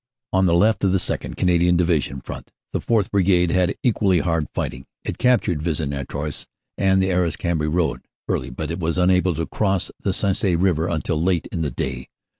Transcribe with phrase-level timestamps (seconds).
[0.33, 1.35] On the left of the 2nd.
[1.35, 3.11] Canadian Division front the 4th.
[3.11, 4.87] Brigade had equally hard fighting.
[5.03, 6.47] It captured Vis en Artois,
[6.79, 11.21] on the Arras Cambrai road, early but was unable to cross the Sensee river until
[11.21, 12.07] late in the day.